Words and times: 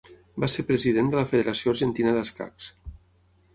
Va 0.43 0.47
ser 0.53 0.63
President 0.69 1.11
de 1.11 1.19
la 1.19 1.27
Federació 1.35 1.75
Argentina 1.75 2.17
d'Escacs. 2.19 2.73